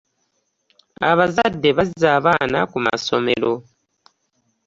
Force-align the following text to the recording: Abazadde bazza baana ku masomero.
Abazadde 1.09 1.69
bazza 1.77 2.11
baana 2.25 2.59
ku 2.71 2.77
masomero. 2.85 3.53